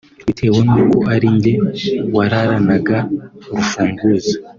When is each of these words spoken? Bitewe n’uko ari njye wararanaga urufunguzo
Bitewe 0.25 0.59
n’uko 0.69 0.97
ari 1.13 1.27
njye 1.35 1.53
wararanaga 2.15 2.97
urufunguzo 3.51 4.35